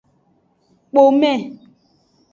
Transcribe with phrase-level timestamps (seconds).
[0.91, 1.31] Kpome.